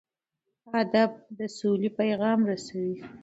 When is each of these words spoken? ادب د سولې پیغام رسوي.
ادب 0.81 1.11
د 1.37 1.39
سولې 1.57 1.89
پیغام 1.99 2.39
رسوي. 2.51 2.95